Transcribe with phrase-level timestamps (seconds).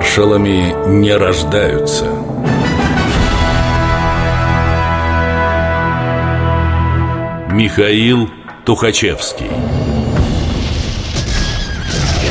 [0.00, 2.06] Маршалами не рождаются.
[7.52, 8.30] Михаил
[8.64, 9.50] Тухачевский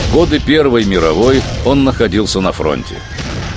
[0.07, 2.95] В годы Первой мировой он находился на фронте.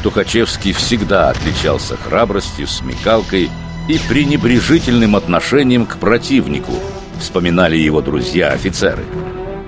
[0.02, 3.51] Тухачевский всегда отличался храбростью, смекалкой
[3.88, 6.74] и пренебрежительным отношением к противнику,
[7.19, 9.05] вспоминали его друзья-офицеры.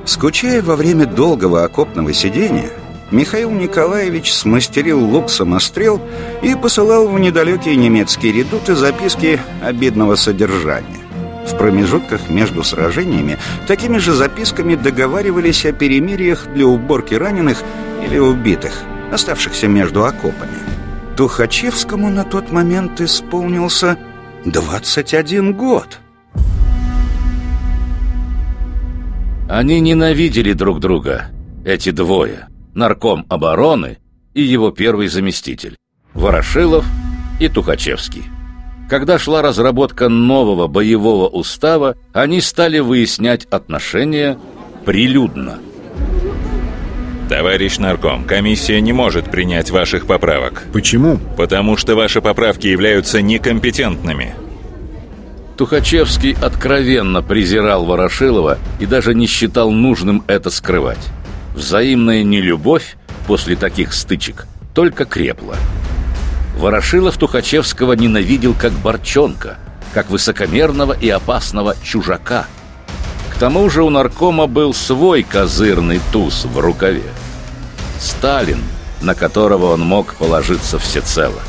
[0.05, 2.71] Скучая во время долгого окопного сидения,
[3.15, 6.01] Михаил Николаевич смастерил лук-самострел
[6.43, 10.99] и посылал в недалекие немецкие редуты записки обидного содержания.
[11.47, 17.63] В промежутках между сражениями такими же записками договаривались о перемириях для уборки раненых
[18.05, 18.83] или убитых,
[19.13, 20.59] оставшихся между окопами.
[21.17, 23.97] Тухачевскому на тот момент исполнился
[24.45, 26.01] 21 год.
[29.49, 31.27] Они ненавидели друг друга,
[31.65, 33.99] эти двое, нарком обороны
[34.35, 35.77] и его первый заместитель,
[36.13, 36.85] Ворошилов
[37.41, 38.25] и Тухачевский.
[38.89, 44.39] Когда шла разработка нового боевого устава, они стали выяснять отношения
[44.85, 45.59] прилюдно.
[47.29, 50.65] Товарищ нарком, комиссия не может принять ваших поправок.
[50.73, 51.19] Почему?
[51.39, 54.35] Потому что ваши поправки являются некомпетентными.
[55.57, 61.11] Тухачевский откровенно презирал Ворошилова и даже не считал нужным это скрывать.
[61.55, 65.57] Взаимная нелюбовь после таких стычек только крепла.
[66.57, 69.59] Ворошилов Тухачевского ненавидел как борчонка,
[69.93, 72.47] как высокомерного и опасного чужака.
[73.33, 77.03] К тому же у наркома был свой козырный туз в рукаве.
[77.99, 78.59] Сталин,
[79.01, 81.41] на которого он мог положиться всецело.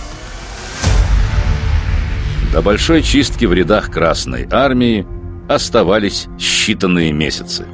[2.53, 5.05] До большой чистки в рядах Красной Армии
[5.49, 7.65] оставались считанные месяцы.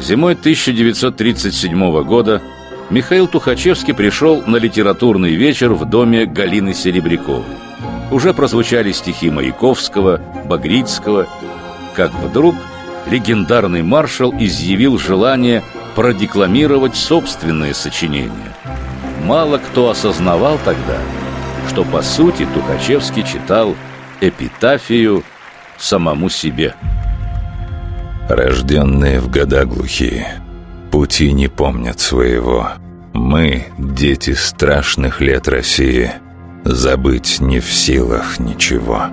[0.00, 2.40] Зимой 1937 года
[2.88, 7.44] Михаил Тухачевский пришел на литературный вечер в доме Галины Серебряковой.
[8.10, 11.28] Уже прозвучали стихи Маяковского, Багрицкого,
[11.94, 12.56] как вдруг
[13.10, 15.62] легендарный маршал изъявил желание
[15.94, 18.54] продекламировать собственные сочинения.
[19.24, 20.98] Мало кто осознавал тогда,
[21.68, 23.76] что по сути Тухачевский читал
[24.20, 25.24] эпитафию
[25.78, 26.74] самому себе.
[28.30, 30.26] Рожденные в года глухие–
[30.90, 32.68] Пути не помнят своего.
[33.12, 36.10] Мы, дети страшных лет России,
[36.64, 39.04] забыть не в силах ничего.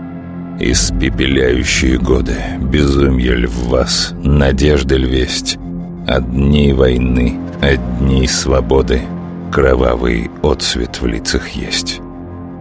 [0.59, 5.59] Испепеляющие годы, безумье ль в вас, надежды ль весть?
[6.07, 9.03] Одни войны, одни свободы,
[9.51, 11.99] кровавый отцвет в лицах есть.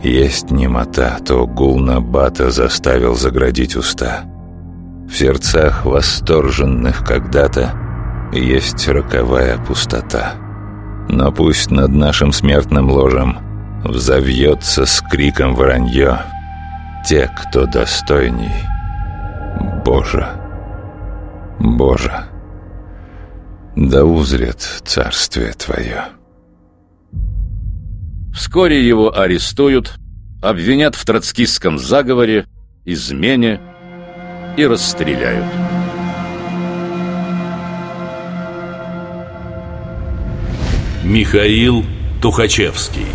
[0.03, 4.25] Есть немота, то гул Набата заставил заградить уста.
[5.17, 7.75] В сердцах восторженных когда-то
[8.35, 10.35] есть роковая пустота.
[11.09, 13.39] Но пусть над нашим смертным ложем
[13.83, 16.21] взовьется с криком воронье
[17.09, 18.53] те, кто достойней.
[19.87, 20.29] Боже,
[21.61, 22.13] Боже,
[23.75, 26.09] да узрят царствие Твое.
[28.35, 29.95] Вскоре его арестуют,
[30.43, 32.45] обвинят в троцкистском заговоре,
[32.85, 33.63] измене
[34.57, 35.45] и расстреляют.
[41.05, 41.85] Михаил
[42.21, 43.07] Тухачевский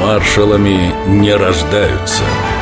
[0.00, 2.22] Маршалами не рождаются–